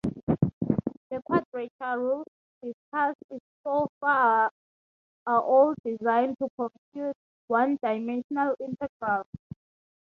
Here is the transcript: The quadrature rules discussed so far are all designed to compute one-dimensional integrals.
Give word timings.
The 1.11 1.21
quadrature 1.25 1.99
rules 1.99 2.25
discussed 2.63 3.21
so 3.63 3.87
far 3.99 4.49
are 5.27 5.41
all 5.43 5.75
designed 5.85 6.37
to 6.39 6.49
compute 6.57 7.15
one-dimensional 7.45 8.55
integrals. 8.59 9.27